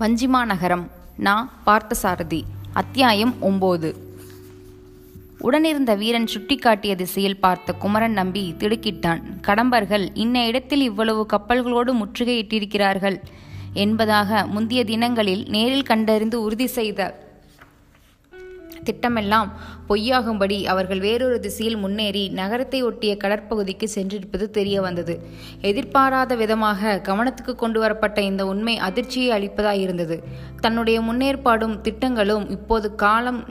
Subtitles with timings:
[0.00, 2.42] வஞ்சிமா நகரம் நான் பார்த்தசாரதி
[2.72, 3.94] அத்தியாயம் ஒம்போது.
[5.38, 9.20] உடனிருந்த வீரன் சுட்டிக்காட்டிய திசையில் பார்த்த குமரன் நம்பி திடுக்கிட்டான்.
[9.46, 13.20] கடம்பர்கள் இன்ன இடத்தில் இவ்வளவு கப்பல்களோடு முற்றுகையிட்டிருக்கிறார்கள்
[13.72, 17.29] என்பதாக முந்திய தினங்களில் நேரில் கண்டறிந்து உறுதி செய்த
[18.84, 19.48] திட்டமெல்லாம்
[19.88, 25.14] பொய்யாகும்படி அவர்கள் வேறொரு திசையில் முன்னேறி நகரத்தை ஒட்டிய கடற்பகுதிக்கு சென்றிருப்பது தெரிய வந்தது
[25.60, 30.18] எதிர்பாராத விதமாக கவனத்துக்கு கொண்டு வரப்பட்ட இந்த உண்மை அதிர்ச்சியை அளிப்பதாயிருந்தது.
[30.60, 33.42] தன்னுடைய முன்னேற்பாடும் திட்டங்களும் இப்போது காலம்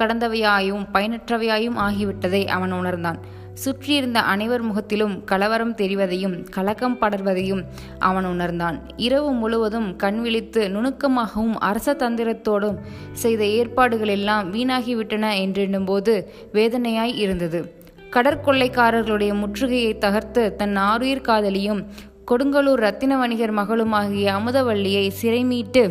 [0.00, 3.18] கடந்தவையாயும் பயனற்றவையாயும் ஆகிவிட்டதை அவன் உணர்ந்தான்.
[3.62, 7.62] சுற்றியிருந்த அனைவர் முகத்திலும் கலவரம் தெரிவதையும் கலக்கம் படர்வதையும்
[7.98, 8.76] அவன் உணர்ந்தான்.
[9.06, 12.78] இரவு முழுவதும் கண் விழித்து நுணுக்கமாகவும் அரச தந்திரத்தோடும்
[13.12, 16.14] செய்த ஏற்பாடுகள் எல்லாம் வீணாகிவிட்டன என்றெண்ணும்போது
[16.52, 17.60] வேதனையாய் இருந்தது.
[18.10, 21.82] கடற்கொள்ளைக்காரர்களுடைய முற்றுகையை தகர்த்து தன் ஆருயிர் காதலியும்
[22.30, 25.82] கொடுங்கலூர் ரத்தின வணிகர் மகளுமாகிய அமுதவல்லியை சிறைமீட்டு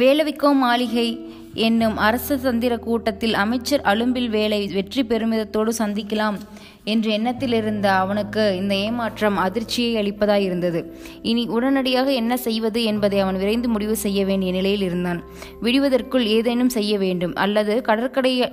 [0.00, 1.08] வேலவிக்கோ மாளிகை
[1.56, 6.36] என்னும் அரச தந்திர கூட்டத்தில் அமைச்சர் அலும்பில் வேலை வெற்றி பெருமிதத்தோடு சந்திக்கலாம்
[6.84, 10.96] என்ற எண்ணத்தில் இருந்த அவனுக்கு இந்த ஏமாற்றம் அதிர்ச்சியை அளிப்பதாய் இருந்தது.
[11.22, 15.22] இனி உடனடியாக என்ன செய்வது என்பதை அவன் விரைந்து முடிவு செய்ய வேண்டிய நிலையில் இருந்தான்.
[15.60, 17.34] விடுவதற்குள் ஏதேனும் செய்ய வேண்டும்.
[17.34, 18.52] அல்லது கடற்கரை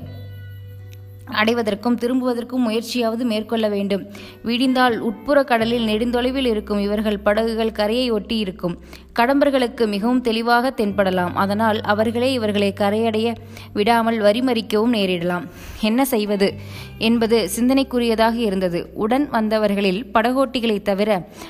[1.34, 4.04] அடைவதற்கும் திரும்புவதற்கும் முயற்சியாவது மேற்கொள்ள வேண்டும்.
[4.44, 8.76] விடிந்தால் உட்புற கடலில் நெடுந்தொலைவில் இருக்கும் இவர்கள் படகுகள் கரையை ஒட்டி இருக்கும்.
[9.20, 11.34] கடம்பர்களுக்கு மிகவும் தெளிவாக தென்படலாம்.
[11.34, 13.36] அதனால் அவர்களே இவர்களை கரையடைய
[13.74, 15.46] விடாமல் வரிமறிக்கவும் நேரிடலாம்.
[15.82, 16.50] என்ன செய்வது?
[16.98, 18.90] என்பது சிந்தனைக்குரியதாக இருந்தது.
[18.94, 21.10] உடன் வந்தவர்களில் படகோட்டிகளை தவிர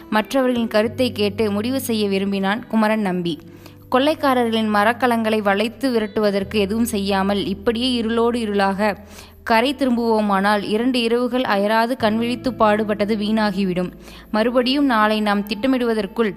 [0.09, 3.39] மற்றவர்களின் கருத்தை கேட்டு முடிவு செய்ய விரும்பினான் குமரன் நம்பி.
[3.91, 8.79] கொள்ளைக்காரர்களின் மரக்கலங்களை வளைத்து விரட்டுவதற்கு எதுவும் செய்யாமல் இப்படியே இருளோடு இருளாக
[9.43, 13.91] கரை திரும்புவோமானால் இரண்டு இரவுகள் அயராது கண்விழித்து பாடுபட்டது வீணாகிவிடும்.
[14.31, 16.33] மறுபடியும் நாளை நாம் திட்டமிடுவதற்குள்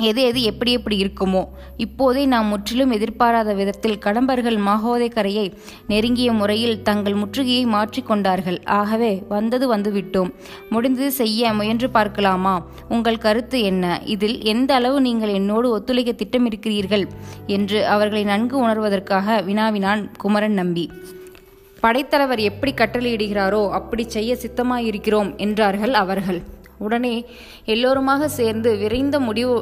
[0.00, 1.42] எது எது எப்படி எப்படி இருக்குமோ
[1.76, 5.52] இப்போதே நாம் முற்றிலும் எதிர்பாராத விதத்தில் கடம்பர்கள் மாகோதை கரையை
[5.86, 10.30] நெருங்கிய முறையில் தங்கள் முற்றுகையை மாற்றிக்கொண்டார்கள் ஆகவே வந்தது வந்துவிட்டோம்.
[10.70, 12.66] முடிந்தது செய்ய முயன்று பார்க்கலாமா?
[12.88, 14.00] உங்கள் கருத்து என்ன?
[14.04, 17.06] இதில் எந்த அளவு நீங்கள் என்னோடு ஒத்துழைக்க திட்டமிருக்கிறீர்கள்
[17.46, 20.90] என்று அவர்களை நன்கு உணர்வதற்காக வினாவினான் குமரன் நம்பி.
[21.86, 26.42] படைத்தலைவர் எப்படி கட்டளையிடுகிறாரோ அப்படி செய்ய சித்தமாயிருக்கிறோம் என்றார்கள் அவர்கள்.
[26.78, 27.16] உடனே
[27.64, 29.56] எல்லோருமாக சேர்ந்து விரைந்த முடிவு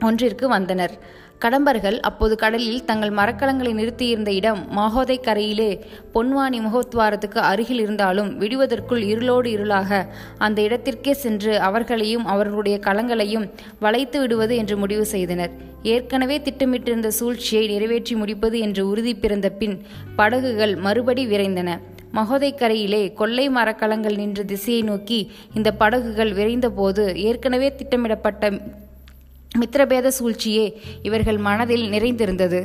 [0.00, 0.94] ஒன்றிற்கு வந்தனர்.
[1.40, 5.68] கடம்பர்கள் அப்போது கடலில் தங்கள் மரக்கலங்களை நிறுத்தியிருந்த இடம் மாகோதை கரையிலே
[6.14, 10.00] பொன்வானி முகத்வாரத்துக்கு அருகில் இருந்தாலும் விடுவதற்குள் இருளோடு இருளாக
[10.38, 13.46] அந்த இடத்திற்கே சென்று அவர்களையும் அவர்களுடைய களங்களையும்
[13.78, 15.52] வளைத்து விடுவது என்று முடிவு செய்தனர்.
[15.82, 19.76] ஏற்கனவே திட்டமிட்டிருந்த சூழ்ச்சியை நிறைவேற்றி முடிப்பது என்று உறுதி பிறந்த பின்
[20.16, 21.78] படகுகள் மறுபடி விரைந்தன.
[22.14, 25.20] மகோதை கரையிலே கொள்ளை மரக்கலங்கள் நின்ற திசையை நோக்கி
[25.54, 28.50] இந்த படகுகள் விரைந்தபோது ஏற்கனவே திட்டமிடப்பட்ட
[29.60, 30.66] மித்திரபேத சூழ்ச்சியே
[31.02, 32.60] இவர்கள் மனதில் நிறைந்திருந்தது.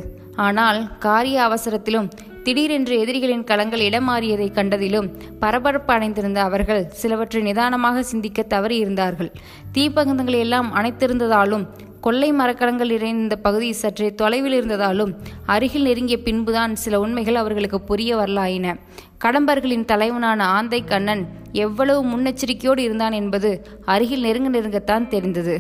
[0.47, 2.09] ஆனால் காரிய அவசரத்திலும்
[2.45, 5.07] திடீரென்று எதிரிகளின் களங்கள் இடமாறியதை கண்டதிலும்
[5.41, 9.31] பரபரப்பு அடைந்திருந்த அவர்கள் சிலவற்றை நிதானமாக சிந்திக்க தவறியிருந்தார்கள்.
[9.75, 11.65] தீப்பகந்தங்களை எல்லாம் அணைத்திருந்ததாலும்
[12.05, 15.11] கொள்ளை மரக்கலங்கள் நிறைந்த பகுதி சற்றே தொலைவில் இருந்ததாலும்
[15.55, 18.73] அருகில் நெருங்கிய பின்புதான் சில உண்மைகள் அவர்களுக்கு புரிய வரலாயின.
[19.25, 21.23] கடம்பர்களின் தலைவனான ஆந்தை கண்ணன்
[21.65, 23.51] எவ்வளவு முன்னெச்சரிக்கையோடு இருந்தான் என்பது
[23.93, 25.55] அருகில் நெருங்க நெருங்கத்தான் தெரிந்தது.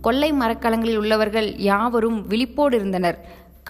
[0.00, 3.18] கொள்ளை மரக்கலங்களில் உள்ளவர்கள் யாவரும் விழிப்போடு இருந்தனர்.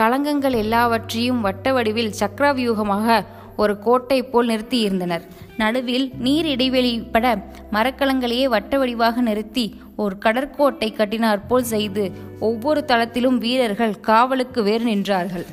[0.00, 3.18] களங்கங்கள் எல்லாவற்றையும் வட்ட வடிவில் சக்கரவியூகமாக
[3.62, 5.24] ஒரு கோட்டை போல் நிறுத்தியிருந்தனர்
[5.56, 7.26] நடுவில் நீர் இடைவெளிப்பட
[7.72, 9.64] மரக்கலங்களையே வட்ட வடிவாக நிறுத்தி
[10.02, 12.04] ஒரு கடற்கோட்டை கட்டினார் போல் செய்து
[12.48, 15.46] ஒவ்வொரு தளத்திலும் வீரர்கள் காவலுக்கு வேறு நின்றார்கள்.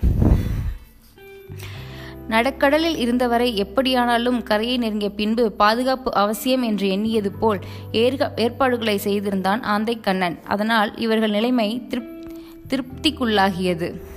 [2.27, 7.59] நடக்கடலில் இருந்தவரை எப்படியானாலும் கரையை நெருங்கிய பின்பு பாதுகாப்பு அவசியம் என்று எண்ணியது போல்
[7.91, 10.37] ஏற்க ஏற்பாடுகளை செய்திருந்தான் ஆந்தைக்கண்ணன்.
[10.43, 12.15] அதனால் இவர்கள் நிலைமை திருப்
[12.69, 14.15] திருப்திக்குள்ளாகியது.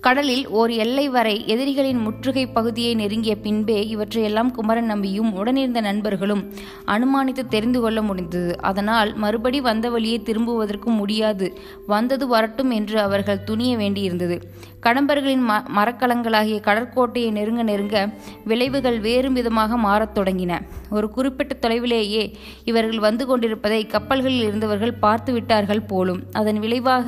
[0.00, 6.42] கடலில் ஓர் எல்லை வரை எதிரிகளின் முற்றுகை பகுதியை நெருங்கிய பின்பே இவற்றையெல்லாம் குமரன் நம்பியும் உடனிருந்த நண்பர்களும்
[6.86, 8.60] அனுமானித்து தெரிந்து கொள்ள முடிந்தது.
[8.60, 11.58] அதனால் மறுபடி வந்த வழியே திரும்புவதற்கும் முடியாது.
[11.86, 14.38] வந்தது வரட்டும் என்று அவர்கள் துணிய வேண்டியிருந்தது.
[14.86, 18.08] கடம்பர்களின் ம மரக்கலங்களாகிய கடற்கோட்டையை நெருங்க நெருங்க
[18.44, 20.60] விளைவுகள் வேறு விதமாக மாறத் தொடங்கின.
[20.90, 22.34] ஒரு குறிப்பிட்ட தொலைவிலேயே
[22.64, 27.06] இவர்கள் வந்து கொண்டிருப்பதை கப்பல்களில் இருந்தவர்கள் பார்த்து விட்டார்கள் போலும் அதன் விளைவாக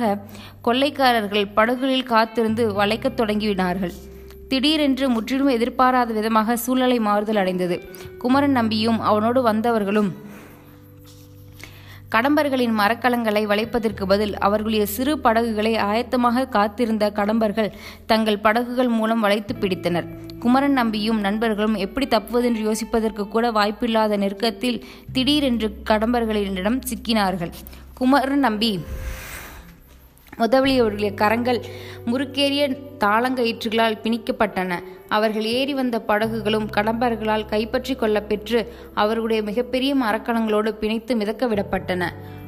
[0.65, 3.93] கொள்ளைக்காரர்கள் படகுகளில் காத்திருந்து வளைக்கத் தொடங்கிவிட்டார்கள்
[4.49, 7.75] திடீரென்று முற்றிலும் எதிர்பாராத விதமாக சூழ்நிலை மாறுதல் அடைந்தது.
[8.17, 10.09] குமரன் நம்பியும் அவனோடு வந்தவர்களும்
[12.13, 17.69] கடம்பர்களின் மரக்கலங்களை வளைப்பதற்கு பதில் அவர்களுடைய சிறு படகுகளை ஆயத்தமாக காத்திருந்த கடம்பர்கள்
[18.05, 20.09] தங்கள் படகுகள் மூலம் வளைத்து பிடித்தனர்.
[20.39, 24.83] குமரன் நம்பியும் நண்பர்களும் எப்படி தப்புவதென்று யோசிப்பதற்கு கூட வாய்ப்பில்லாத நெருக்கத்தில்
[25.13, 27.53] திடீரென்று கடம்பர்களிடம் சிக்கினார்கள்.
[27.93, 28.79] குமரன் நம்பி
[30.41, 31.59] முதலியவர்களுடைய கரங்கள்
[32.05, 32.63] முறுக்கேறிய
[32.99, 34.79] தாளங்கயிற்றுகளால் பிணிக்கப்பட்டன.
[35.07, 38.61] அவர்கள் ஏறி வந்த படகுகளும் கடம்பர்களால் கைப்பற்றி கொள்ளப்பெற்று
[38.93, 42.05] அவர்களுடைய மிகப்பெரிய மரக்கலங்களோடு பிணைத்து மிதக்க விடப்பட்டன.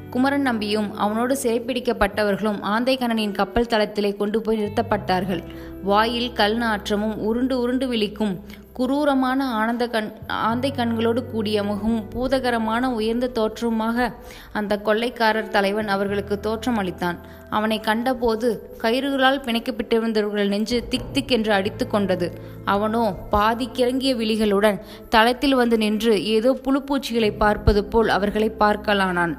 [0.09, 5.41] குமரன் நம்பியும் அவனோடு சிறைப்பிடிக்கப்பட்டவர்களும் ஆந்தைகணனின் கப்பல் தளத்திலே கொண்டு போய் நிறுத்தப்பட்டார்கள்.
[5.83, 8.35] வாயில் கல் நாற்றமும் உருண்டு உருண்டு விழிக்கும்
[8.77, 10.07] குரூரமான ஆனந்த கண்
[10.47, 14.07] ஆந்தை கண்களோடு கூடிய முகமும் பூதகரமான உயர்ந்த தோற்றமாக
[14.53, 17.17] அந்த கொள்ளைக்காரர் தலைவன் அவர்களுக்கு தோற்றம் அளித்தான்.
[17.49, 18.47] அவனை கண்டபோது
[18.83, 22.29] கயிறுகளால் பிணைக்கப்பட்டிருந்தவர்கள் நெஞ்சு திக் திக் என்று அடித்து கொண்டது.
[22.65, 29.35] அவனோ பாதி கிறங்கிய விழிகளுடன் தளத்தில் வந்து நின்று ஏதோ புழுப்பூச்சிகளை பார்ப்பது போல் அவர்களை பார்க்கலானான்.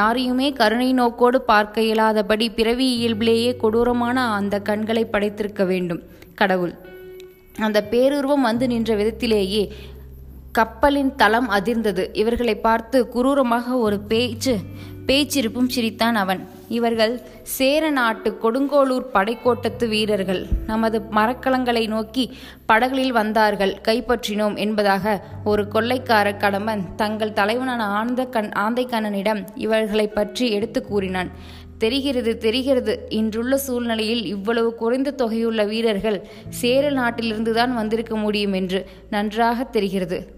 [0.00, 6.02] யாரையுமே கருணை நோக்கோடு பார்க்க இயலாதபடி பிறவி இயல்பிலேயே கொடூரமான அந்த கண்களை படைத்திருக்க வேண்டும்.
[6.34, 6.74] கடவுள்.
[7.58, 9.72] அந்த பேருருவம் வந்து நின்ற விதத்திலேயே
[10.52, 12.04] கப்பலின் தளம் அதிர்ந்தது.
[12.12, 14.54] இவர்களை பார்த்து குரூரமாக ஒரு பேச்சு
[15.06, 16.40] பேச்சிருப்பும் சிரித்தான் அவன்.
[16.68, 17.12] இவர்கள்
[17.42, 20.46] சேர நாட்டு கொடுங்கோளூர் படைக்கோட்டத்து வீரர்கள்.
[20.66, 22.24] நமது மரக்கலங்களை நோக்கி
[22.66, 23.72] படகளில் வந்தார்கள்.
[23.84, 31.30] கைப்பற்றினோம் என்பதாக ஒரு கொள்ளைக்கார கடம்பன் தங்கள் தலைவனான ஆனந்த கண் ஆந்தைக்கண்ணனிடம் இவர்களை பற்றி எடுத்து கூறினான்.
[31.78, 33.06] தெரிகிறது தெரிகிறது.
[33.08, 40.37] இன்றுள்ள சூழ்நிலையில் இவ்வளவு குறைந்த தொகையுள்ள வீரர்கள் சேர நாட்டிலிருந்துதான் வந்திருக்க முடியும் என்று நன்றாக தெரிகிறது.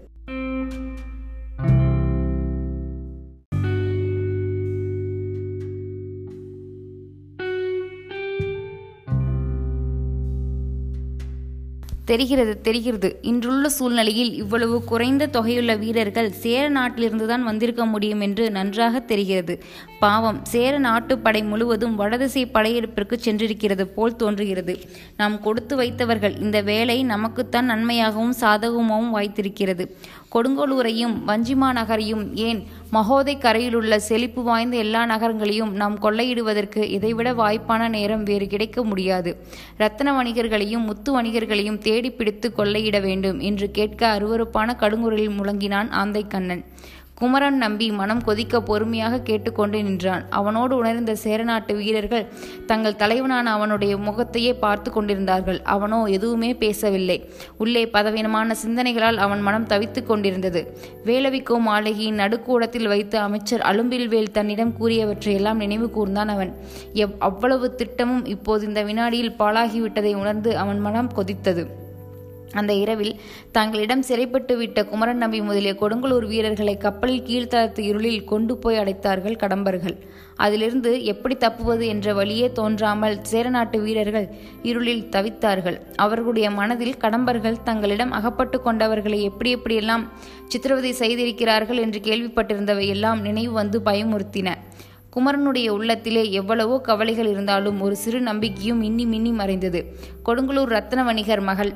[12.11, 13.09] தெரிகிறது தெரிகிறது.
[13.31, 19.55] இன்றுள்ள சூழ்நிலையில் இவ்வளவு குறைந்த தொகையுள்ள வீரர்கள் சேர நாட்டிலிருந்துதான் வந்திருக்க முடியும் என்று நன்றாக தெரிகிறது.
[19.99, 24.75] பாவம் சேர நாட்டு படை முழுவதும் வடதிசை படையெடுப்பிற்கு சென்றிருக்கிறது போல் தோன்றுகிறது.
[25.17, 29.85] நாம் கொடுத்து வைத்தவர்கள் இந்த வேலை நமக்குத்தான் நன்மையாகவும் சாதகமாகவும் வாய்த்திருக்கிறது.
[30.35, 32.59] கொடுங்கோளூரையும் வஞ்சிமா நகரையும் ஏன்
[32.93, 39.31] மகோதை கரையிலுள்ள செழிப்பு வாய்ந்த எல்லா நகரங்களையும் நாம் கொள்ளையிடுவதற்கு இதைவிட வாய்ப்பான நேரம் வேறு கிடைக்க முடியாது.
[39.77, 46.63] ரத்தன வணிகர்களையும் முத்து வணிகர்களையும் தேடி பிடித்து கொள்ளையிட வேண்டும் என்று கேட்க அருவறுப்பான கடுங்குரலில் முழங்கினான் ஆந்தை கண்ணன்
[47.21, 50.23] குமரன் நம்பி மனம் கொதிக்க பொறுமையாக கேட்டுக்கொண்டு நின்றான்.
[50.29, 52.25] அவனோடு உணர்ந்த சேரநாட்டு வீரர்கள்
[52.65, 55.61] தங்கள் தலைவனான அவனுடைய முகத்தையே பார்த்து கொண்டிருந்தார்கள்.
[55.63, 57.17] அவனோ எதுவுமே பேசவில்லை.
[57.57, 60.63] உள்ளே பதவீனமான சிந்தனைகளால் அவன் மனம் தவித்துக் கொண்டிருந்தது.
[61.05, 66.53] வேலவிக்கோ மாளிகையின் நடுக்கூடத்தில் வைத்து அமைச்சர் அலும்பில்வேல் தன்னிடம் கூறியவற்றையெல்லாம் நினைவு கூர்ந்தான் அவன்.
[66.93, 71.65] எவ் அவ்வளவு திட்டமும் இப்போது இந்த வினாடியில் பாழாகிவிட்டதை உணர்ந்து அவன் மனம் கொதித்தது.
[72.59, 73.13] அந்த இரவில்
[73.51, 79.95] தங்களிடம் சிறைப்பட்டு விட்ட குமரன் நம்பி முதலிய கொடுங்கலூர் வீரர்களை கப்பலில் கீழ்த்தளத்து இருளில் கொண்டு போய் அடைத்தார்கள் கடம்பர்கள்.
[80.35, 84.27] அதிலிருந்து எப்படி தப்புவது என்ற வழியே தோன்றாமல் சேரநாட்டு வீரர்கள்
[84.61, 85.77] இருளில் தவித்தார்கள்.
[85.95, 90.05] அவர்களுடைய மனதில் கடம்பர்கள் தங்களிடம் அகப்பட்டு கொண்டவர்களை எப்படி எப்படியெல்லாம்
[90.47, 94.57] சித்திரவதை செய்திருக்கிறார்கள் என்று கேள்விப்பட்டிருந்தவை எல்லாம் நினைவு வந்து பயமுறுத்தின.
[95.09, 99.79] குமரனுடைய உள்ளத்திலே எவ்வளவோ கவலைகள் இருந்தாலும் ஒரு சிறு நம்பிக்கையும் மின்னி மின்னி மறைந்தது.
[100.27, 101.71] கொடுங்கலூர் ரத்ன வணிகர் மகள்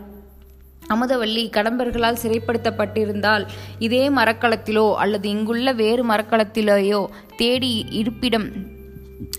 [0.88, 3.48] அமுதவல்லி கடம்பர்களால் சிறைப்படுத்தப்பட்டிருந்தால்
[3.80, 7.06] இதே மரக்களத்திலோ அல்லது இங்குள்ள வேறு மரக்களத்திலேயோ
[7.38, 8.74] தேடி இருப்பிடம்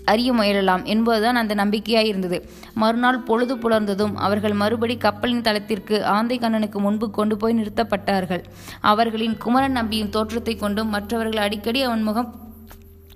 [0.05, 6.79] அறிய முயலலாம் என்பதுதான் அந்த நம்பிக்கையாய் இருந்தது மறுநாள் பொழுது புலர்ந்ததும் அவர்கள் மறுபடி கப்பலின் தளத்திற்கு ஆந்தை கண்ணனுக்கு
[6.79, 8.43] முன்பு கொண்டு போய் நிறுத்தப்பட்டார்கள்.
[8.81, 12.45] அவர்களின் குமரன் நம்பியின் தோற்றத்தை கொண்டும் மற்றவர்கள் அடிக்கடி அவன் முகம்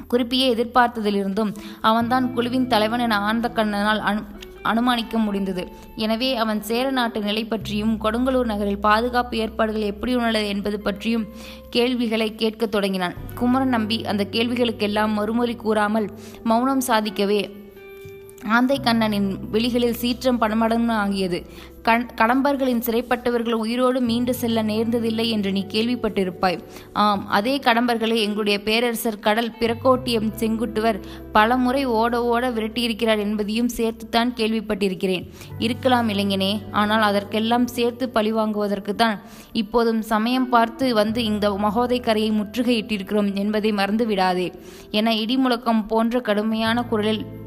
[0.08, 4.22] குறிப்பியே எதிர்பார்த்ததிலிருந்தும் அவன்தான் குழுவின் தலைவன் என ஆனந்த கண்ணனால் அனு
[4.64, 5.68] அனுமானிக்க முடிந்தது.
[5.96, 11.28] எனவே அவன் சேர நாட்டு நிலை பற்றியும் கொடுங்கலூர் நகரில் பாதுகாப்பு ஏற்பாடுகள் எப்படி உள்ளது என்பது பற்றியும்
[11.70, 13.14] கேள்விகளை கேட்கத் தொடங்கினான்.
[13.36, 16.10] குமரன் நம்பி அந்த கேள்விகளுக்கெல்லாம் மறுமொழி கூறாமல்
[16.44, 17.60] மௌனம் சாதிக்கவே
[18.46, 21.46] ஆந்தை கண்ணனின் விழிகளில் சீற்றம் பணமடங்கு ஆகியது
[21.82, 26.64] கண் கடம்பர்களின் சிறைப்பட்டவர்கள் உயிரோடு மீண்டு செல்ல நேர்ந்ததில்லை என்று நீ கேள்விப்பட்டிருப்பாய்.
[26.94, 31.00] ஆம் அதே கடம்பர்களை எங்களுடைய பேரரசர் கடல் பிறக்கோட்டியம் செங்குட்டுவர்
[31.32, 35.28] பல முறை ஓட ஓட விரட்டியிருக்கிறார் என்பதையும் சேர்த்துத்தான் கேள்விப்பட்டிருக்கிறேன்.
[35.60, 39.20] இருக்கலாம் இளைஞனே ஆனால் அதற்கெல்லாம் சேர்த்து பழிவாங்குவதற்குத்தான்
[39.52, 44.54] இப்போதும் சமயம் பார்த்து வந்து இந்த மகோதை கரையை முற்றுகையிட்டிருக்கிறோம் என்பதை மறந்துவிடாதே.
[44.92, 47.40] என இடிமுழக்கம் போன்ற கடுமையான குரலில்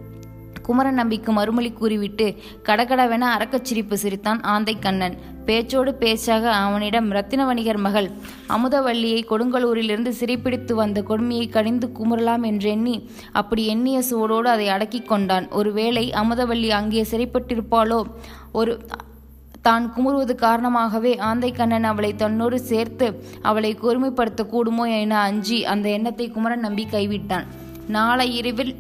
[0.67, 2.27] குமரன் நம்பிக்கு மறுமொழி கூறிவிட்டு
[2.69, 5.17] கடகடவென அரக்கச்சிரிப்பு சிரித்தான் ஆந்தை கண்ணன்.
[5.47, 8.09] பேச்சோடு பேச்சாக அவனிடம் ரத்தின வணிகர் மகள்
[8.57, 12.95] அமுதவள்ளியை கொடுங்கலூரிலிருந்து சிறைப்பிடித்து வந்த கொடுமையை கடிந்து குமுறலாம் என்றெண்ணி
[13.41, 15.49] அப்படி எண்ணிய சூடோடு அதை அடக்கிக் கொண்டான்.
[15.61, 18.01] ஒருவேளை அமுதவள்ளி அங்கே சிறைப்பட்டிருப்பாளோ?
[18.61, 18.75] ஒரு
[19.67, 23.07] தான் குமுறுவது காரணமாகவே ஆந்தை கண்ணன் அவளை தன்னோடு சேர்த்து
[23.51, 27.47] அவளை கொடுமைப்படுத்த கூடுமோ என அஞ்சி அந்த எண்ணத்தை குமரன் நம்பி கைவிட்டான்.
[27.97, 28.75] நாளை இரவில்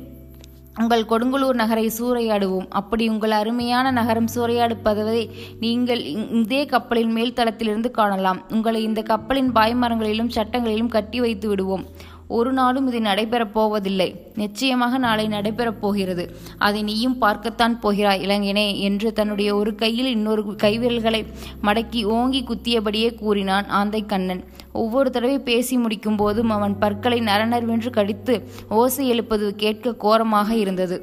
[0.80, 2.68] உங்கள் கொடுங்கலூர் நகரை சூறையாடுவோம்.
[2.68, 6.02] அப்படி உங்கள் அருமையான நகரம் சூறையாடுப்பதை நீங்கள்
[6.40, 8.40] இதே கப்பலின் மேல் தளத்திலிருந்து காணலாம்.
[8.50, 11.86] உங்களை இந்த கப்பலின் பாய்மரங்களிலும் சட்டங்களிலும் கட்டி வைத்து விடுவோம்.
[12.28, 14.08] ஒரு நாளும் இது நடைபெறப் போவதில்லை.
[14.34, 16.24] நிச்சயமாக நாளை நடைபெறப் போகிறது.
[16.58, 21.22] அதை நீயும் பார்க்கத்தான் போகிறாய் இளைஞனே என்று தன்னுடைய ஒரு கையில் இன்னொரு கைவிரல்களை
[21.62, 28.36] மடக்கி ஓங்கி குத்தியபடியே கூறினான் ஆந்தை கண்ணன் ஒவ்வொரு தடவை பேசி முடிக்கும் போதும் அவன் பற்களை நரநரவென்று கடித்து
[28.68, 30.98] ஓசை எழுப்பது கேட்க கோரமாக இருந்தது.